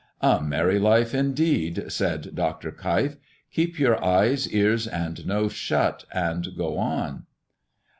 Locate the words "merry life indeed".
0.41-1.91